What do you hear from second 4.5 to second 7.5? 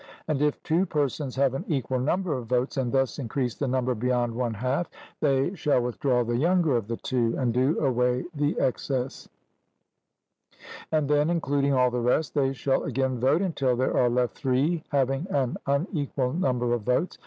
half, they shall withdraw the younger of the two